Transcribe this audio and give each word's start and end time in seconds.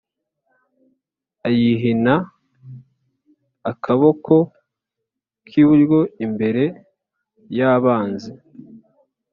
ayihina 1.47 2.13
akaboko 3.71 4.33
k’iburyo 5.47 5.99
imbere 6.25 6.63
y’abanzi; 7.57 8.31